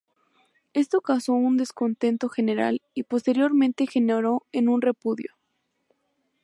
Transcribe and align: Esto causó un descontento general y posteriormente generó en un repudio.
Esto 0.73 1.01
causó 1.01 1.33
un 1.33 1.57
descontento 1.57 2.27
general 2.27 2.81
y 2.95 3.03
posteriormente 3.03 3.85
generó 3.85 4.47
en 4.51 4.67
un 4.67 4.81
repudio. 4.81 5.35